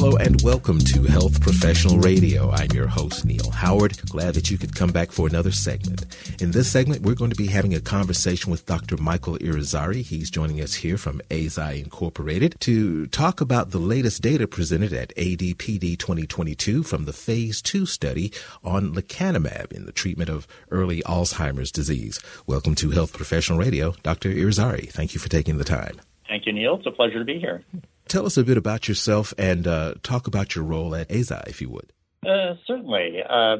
[0.00, 2.52] Hello and welcome to Health Professional Radio.
[2.52, 4.00] I'm your host, Neil Howard.
[4.08, 6.06] Glad that you could come back for another segment.
[6.40, 8.96] In this segment, we're going to be having a conversation with Dr.
[8.96, 10.02] Michael Irizarry.
[10.02, 15.12] He's joining us here from Eisai Incorporated to talk about the latest data presented at
[15.16, 21.72] ADPD 2022 from the phase two study on lecanemab in the treatment of early Alzheimer's
[21.72, 22.20] disease.
[22.46, 23.96] Welcome to Health Professional Radio.
[24.04, 24.28] Dr.
[24.28, 26.00] Irizarry, thank you for taking the time.
[26.28, 26.76] Thank you, Neil.
[26.76, 27.64] It's a pleasure to be here.
[28.08, 31.60] Tell us a bit about yourself and uh, talk about your role at Eisai, if
[31.60, 31.92] you would.
[32.26, 33.18] Uh, certainly.
[33.28, 33.58] Uh,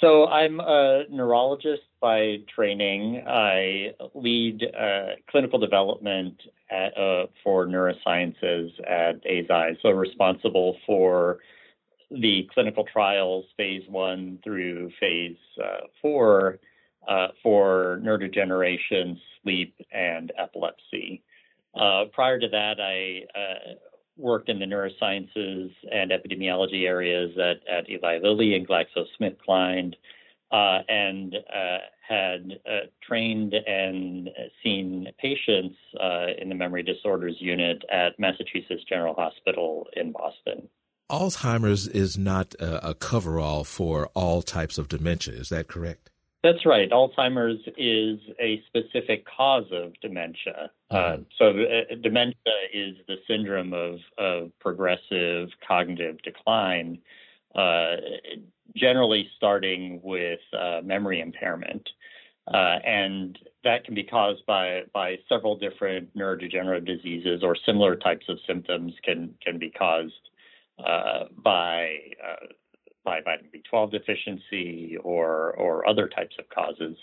[0.00, 3.22] so I'm a neurologist by training.
[3.26, 6.40] I lead uh, clinical development
[6.70, 11.40] at, uh, for neurosciences at Eisai, so responsible for
[12.12, 16.58] the clinical trials, phase one through phase uh, four,
[17.42, 21.22] for neurodegeneration, sleep, and epilepsy.
[21.74, 23.74] Uh, prior to that, I uh,
[24.16, 29.94] worked in the neurosciences and epidemiology areas at, at Eli Lilly and GlaxoSmithKline,
[30.52, 34.28] uh, and uh, had uh, trained and
[34.64, 40.68] seen patients uh, in the memory disorders unit at Massachusetts General Hospital in Boston.
[41.08, 45.34] Alzheimer's is not a, a coverall for all types of dementia.
[45.34, 46.09] Is that correct?
[46.42, 46.90] That's right.
[46.90, 50.70] Alzheimer's is a specific cause of dementia.
[50.90, 51.22] Uh, mm-hmm.
[51.36, 52.34] so, uh, dementia
[52.72, 56.98] is the syndrome of, of progressive cognitive decline,
[57.54, 57.96] uh,
[58.74, 61.86] generally starting with uh, memory impairment.
[62.52, 68.24] Uh, and that can be caused by, by several different neurodegenerative diseases, or similar types
[68.30, 70.30] of symptoms can, can be caused
[70.84, 71.96] uh, by
[73.04, 76.96] by vitamin B12 deficiency or, or other types of causes.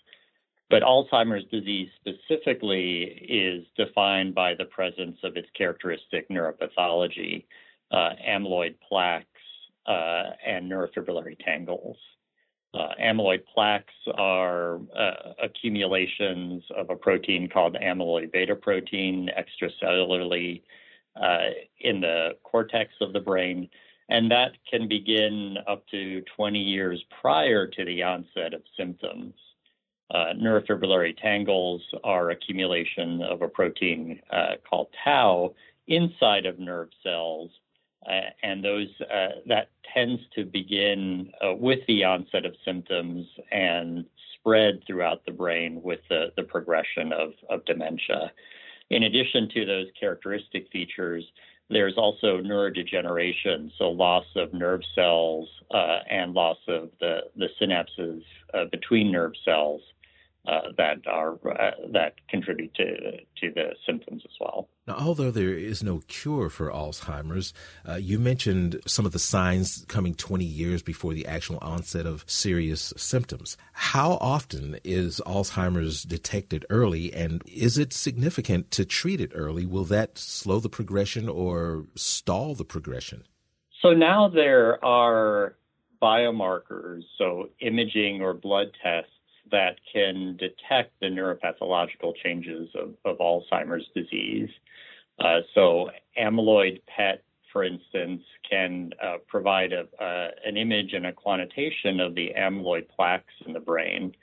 [0.69, 7.45] But Alzheimer's disease specifically is defined by the presence of its characteristic neuropathology,
[7.91, 9.27] uh, amyloid plaques,
[9.87, 11.97] uh, and neurofibrillary tangles.
[12.73, 20.61] Uh, amyloid plaques are uh, accumulations of a protein called amyloid beta protein extracellularly
[21.15, 21.47] uh,
[21.79, 23.69] in the cortex of the brain
[24.09, 29.33] and that can begin up to 20 years prior to the onset of symptoms.
[30.09, 35.53] Uh, neurofibrillary tangles are accumulation of a protein uh, called tau
[35.87, 37.51] inside of nerve cells,
[38.09, 44.05] uh, and those uh, that tends to begin uh, with the onset of symptoms and
[44.35, 48.31] spread throughout the brain with the, the progression of, of dementia.
[48.89, 51.25] In addition to those characteristic features,
[51.69, 58.23] there's also neurodegeneration, so loss of nerve cells uh, and loss of the, the synapses
[58.53, 59.81] uh, between nerve cells
[60.47, 64.69] uh, that are uh, that contribute to to the symptoms as well.
[64.87, 67.53] Now, although there is no cure for Alzheimer's,
[67.87, 72.23] uh, you mentioned some of the signs coming 20 years before the actual onset of
[72.27, 73.57] serious symptoms.
[73.73, 79.65] How often is Alzheimer's detected early, and is it significant to treat it early?
[79.65, 83.25] Will that slow the progression or stall the progression?
[83.81, 85.55] So now there are
[86.01, 89.11] biomarkers, so imaging or blood tests
[89.51, 94.49] that can detect the neuropathological changes of, of Alzheimer's disease.
[95.19, 101.13] Uh, so, amyloid PET, for instance, can uh, provide a, uh, an image and a
[101.13, 104.13] quantitation of the amyloid plaques in the brain.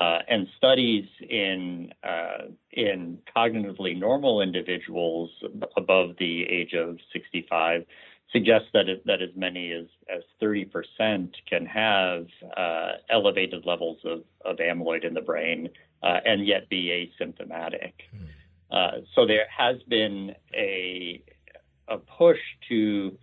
[0.00, 2.44] Uh, and studies in uh,
[2.74, 5.30] in cognitively normal individuals
[5.76, 7.84] above the age of 65
[8.32, 12.26] suggests that it, that as many as as 30% can have
[12.56, 15.68] uh, elevated levels of, of amyloid in the brain
[16.02, 17.92] uh, and yet be asymptomatic.
[18.14, 18.26] Mm.
[18.70, 21.22] Uh, so there has been a
[21.88, 22.38] a push
[22.68, 23.16] to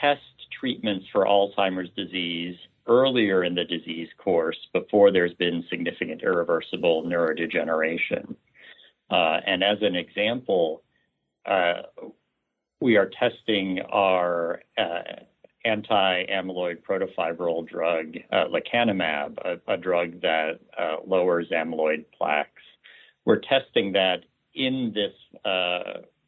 [0.00, 0.20] test
[0.58, 2.56] treatments for Alzheimer's disease
[2.88, 8.34] earlier in the disease course before there's been significant irreversible neurodegeneration.
[9.08, 10.82] Uh, and as an example,
[11.46, 11.82] uh,
[12.82, 15.22] we are testing our uh,
[15.64, 22.62] anti-amyloid protofibril drug, uh, lecanemab, a, drug that uh, lowers amyloid plaques.
[23.24, 24.24] We're testing that
[24.54, 25.12] in this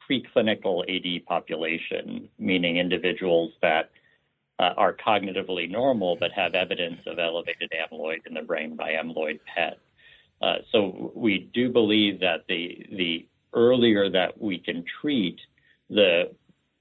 [0.08, 3.90] preclinical AD population, meaning individuals that
[4.60, 9.78] are cognitively normal but have evidence of elevated amyloid in the brain by amyloid PET.
[10.70, 15.40] So we do believe that the the earlier that we can treat,
[15.90, 16.30] the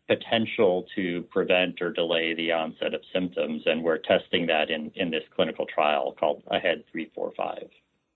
[0.07, 5.11] potential to prevent or delay the onset of symptoms, and we're testing that in, in
[5.11, 7.69] this clinical trial called AHEAD 345.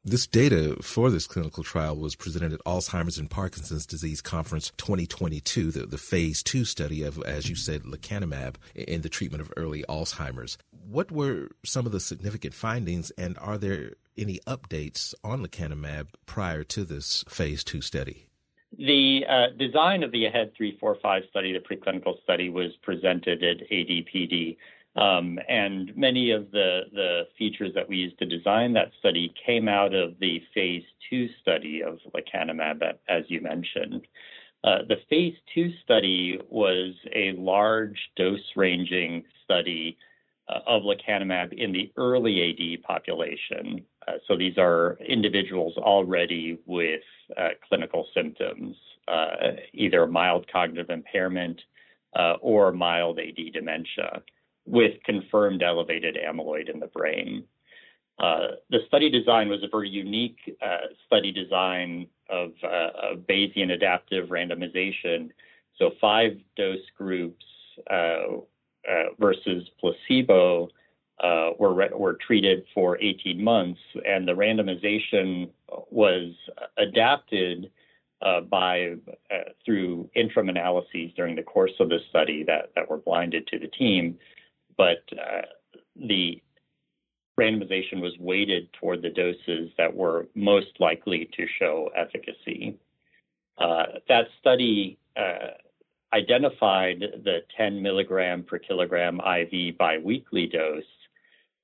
[0.03, 5.69] This data for this clinical trial was presented at Alzheimer's and Parkinson's Disease Conference 2022,
[5.69, 9.83] the, the phase two study of, as you said, lecanemab in the treatment of early
[9.89, 10.57] Alzheimer's.
[10.71, 16.63] What were some of the significant findings, and are there any updates on lecanemab prior
[16.63, 18.27] to this phase two study?
[18.77, 24.57] The uh, design of the AHEAD 345 study, the preclinical study, was presented at ADPD.
[24.95, 29.67] Um, and many of the, the features that we used to design that study came
[29.67, 34.07] out of the phase two study of lecanemab, as you mentioned.
[34.63, 39.97] Uh, the phase two study was a large dose ranging study
[40.49, 43.83] of lecanemab in the early AD population.
[44.07, 47.01] Uh, so these are individuals already with
[47.37, 48.75] uh, clinical symptoms,
[49.07, 51.61] uh, either mild cognitive impairment
[52.17, 54.21] uh, or mild AD dementia
[54.65, 57.43] with confirmed elevated amyloid in the brain.
[58.19, 63.71] Uh, the study design was a very unique uh, study design of, uh, of, Bayesian
[63.71, 65.29] adaptive randomization.
[65.77, 67.45] So, five dose groups
[68.87, 70.69] uh, uh, versus placebo
[71.23, 75.49] uh, were, re- were treated for 18 months, and the randomization
[75.89, 76.33] was
[76.77, 77.71] adapted
[78.49, 78.95] by
[79.65, 83.67] through interim analyses during the course of the study that, that were blinded to the
[83.67, 84.17] team
[84.77, 85.41] but uh,
[85.95, 86.41] the
[87.39, 92.77] randomization was weighted toward the doses that were most likely to show efficacy.
[93.57, 95.57] Uh, that study uh,
[96.17, 100.83] identified the 10 milligram per kilogram IV biweekly dose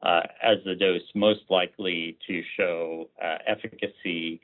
[0.04, 4.42] uh, as the dose most likely to show uh, efficacy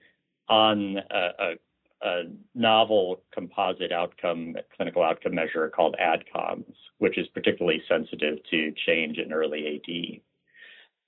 [0.48, 1.54] on a, a
[2.02, 2.24] a
[2.56, 9.34] novel composite outcome, clinical outcome measure called ADCOMS, which is particularly sensitive to change in
[9.34, 10.22] early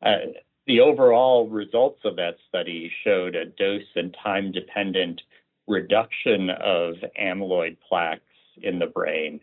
[0.03, 0.06] AD.
[0.06, 0.25] Uh,
[0.68, 5.21] the overall results of that study showed a dose and time dependent
[5.68, 8.21] reduction of amyloid plaques
[8.62, 9.39] in the brain,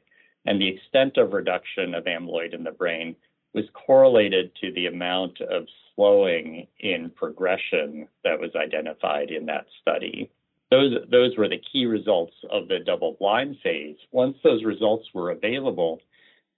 [0.47, 3.17] and the extent of reduction of amyloid in the brain
[3.55, 10.31] was correlated to the amount of slowing in progression that was identified in that study.
[10.71, 13.97] Those, those were the key results of the double blind phase.
[14.13, 16.01] Once those results were available,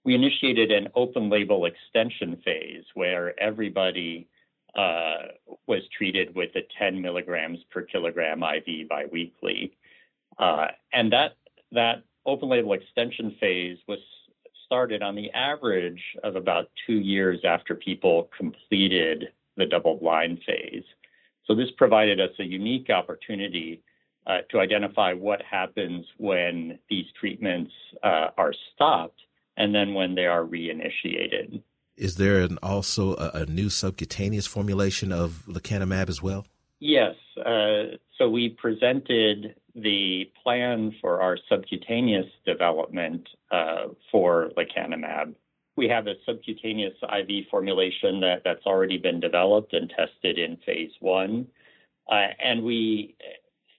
[0.03, 4.27] we initiated an open label extension phase where everybody
[4.75, 5.27] uh,
[5.67, 9.77] was treated with the 10 milligrams per kilogram IV biweekly.
[10.37, 11.35] Uh, and that,
[11.71, 13.99] that open label extension phase was
[14.65, 19.25] started on the average of about two years after people completed
[19.57, 20.83] the double blind phase.
[21.45, 23.83] So this provided us a unique opportunity
[24.27, 27.71] uh, to identify what happens when these treatments
[28.03, 29.19] uh, are stopped
[29.57, 31.61] and then when they are reinitiated.
[31.97, 36.45] Is there an, also a, a, new subcutaneous formulation of lecanemab as well?
[36.79, 37.15] Yes.
[37.37, 45.33] Uh, so we presented the plan for our subcutaneous development uh, for lecanemab.
[45.77, 50.91] We have a subcutaneous IV formulation that, that's already been developed and tested in phase
[50.99, 51.47] one.
[52.11, 53.15] Uh, and we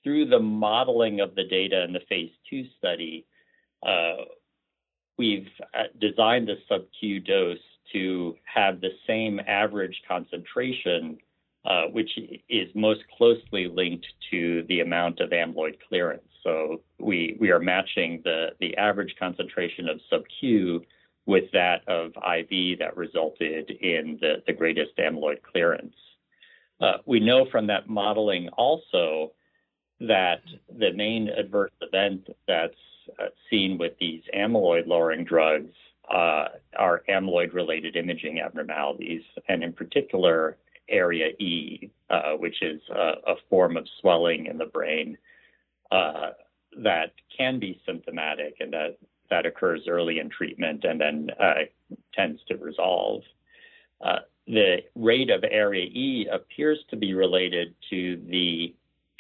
[0.03, 3.27] through the modeling of the data in the phase two study,
[3.87, 4.25] uh,
[5.19, 7.59] we've uh, designed the sub-Q dose
[7.93, 11.19] to have the same average concentration,
[11.65, 12.11] uh, which
[12.49, 16.23] is most closely linked to the amount of amyloid clearance.
[16.43, 20.83] So we we are matching the the average concentration of sub-Q
[21.27, 25.95] with that of IV that resulted in the, the greatest amyloid clearance.
[26.81, 29.31] Uh, we know from that modeling also
[30.01, 30.41] that
[30.81, 32.75] the main adverse event that's
[33.21, 35.73] uh, seen with these amyloid lowering drugs
[36.13, 40.57] uh, are amyloid related imaging abnormalities, and in particular,
[40.89, 45.17] area E, uh, which is a, a, form of swelling in the brain
[45.91, 46.31] uh,
[46.79, 48.99] that can be symptomatic and that,
[49.31, 51.65] that occurs early in treatment and then uh,
[52.15, 53.23] tends to resolve.
[54.01, 58.75] Uh, the rate of area E appears to be related to the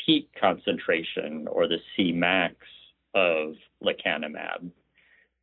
[0.04, 2.54] peak concentration or the Cmax
[3.14, 4.70] of lecanemab.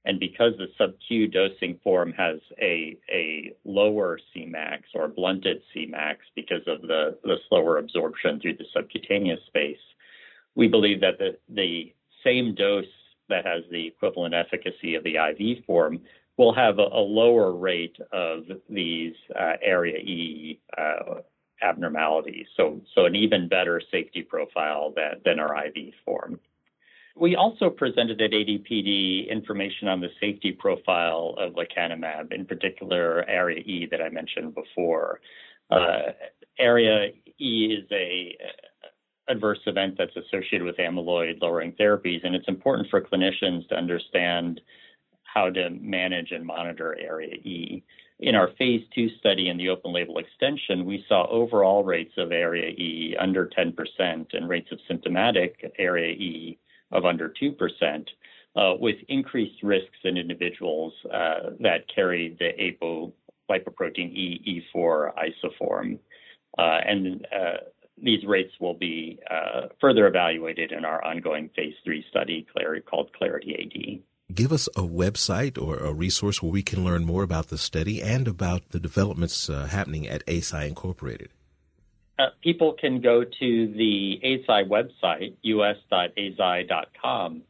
[0.10, 6.64] And because the sub-Q dosing form has a, a lower Cmax or blunted Cmax because
[6.66, 9.78] of the, the slower absorption through the subcutaneous space,
[10.56, 12.86] we believe that the, the same dose
[13.30, 16.02] that has the equivalent efficacy of the IV form
[16.38, 21.20] will have a, a lower rate of these uh, area E uh,
[21.62, 22.48] abnormalities.
[22.58, 26.40] So, so an even better safety profile than, than our IV form.
[27.20, 33.60] We also presented at ADPD information on the safety profile of lecanemab, in particular area
[33.60, 35.20] E that I mentioned before.
[35.70, 36.14] Uh,
[36.58, 38.38] area E is a
[39.28, 44.62] adverse event that's associated with amyloid lowering therapies, and it's important for clinicians to understand
[45.24, 47.84] how to manage and monitor area E.
[48.20, 52.32] In our phase two study in the open label extension, we saw overall rates of
[52.32, 53.74] area E under 10%
[54.34, 56.58] and rates of symptomatic area E
[56.92, 58.08] of under 2%,
[58.56, 66.00] uh, with increased risks in individuals uh, that carry the apolipoprotein E E4 isoform.
[66.58, 67.58] Uh, and uh,
[68.02, 72.46] these rates will be uh, further evaluated in our ongoing phase three study
[72.90, 74.36] called Clarity AD.
[74.36, 78.02] Give us a website or a resource where we can learn more about the study
[78.02, 81.30] and about the developments uh, happening at Eisai Incorporated.
[82.20, 85.82] Uh, people can go to the Eisai website, us.eisai.com,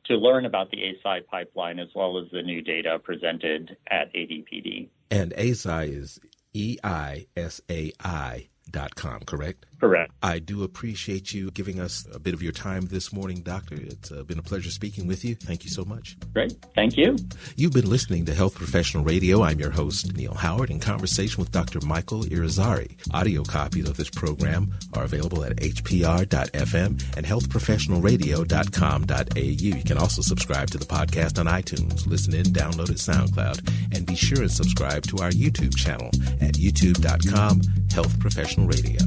[0.05, 4.89] to learn about the Eisai pipeline as well as the new data presented at ADPD.
[5.09, 6.19] And Eisai is
[6.53, 9.65] E I S A I dot com, correct?
[9.79, 10.11] Correct.
[10.21, 13.75] I do appreciate you giving us a bit of your time this morning, Doctor.
[13.75, 15.35] It's uh, been a pleasure speaking with you.
[15.35, 16.17] Thank you so much.
[16.33, 16.53] Great.
[16.75, 17.15] Thank you.
[17.55, 19.41] You've been listening to Health Professional Radio.
[19.41, 21.79] I'm your host, Neil Howard, in conversation with Dr.
[21.85, 22.97] Michael Irizarry.
[23.13, 29.39] Audio copies of this program are available at hpr.fm and healthprofessionalradio.com.au.
[29.39, 34.05] You can also subscribe to the podcast on iTunes, listen in, download it SoundCloud, and
[34.05, 36.09] be sure and subscribe to our YouTube channel
[36.41, 38.99] at youtube.com Health Professional Radio.